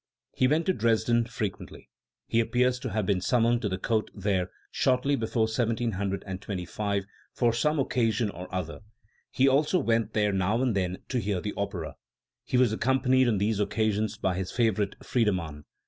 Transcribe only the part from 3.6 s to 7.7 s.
to the Court there shortly before 1725 for